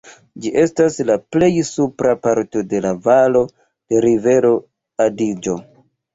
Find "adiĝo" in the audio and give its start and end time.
5.09-5.57